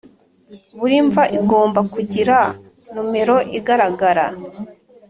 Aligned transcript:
Buri 0.79 0.97
mva 1.07 1.23
igomba 1.39 1.79
kugira 1.93 2.37
nomero 2.93 3.35
igaragara 3.57 4.25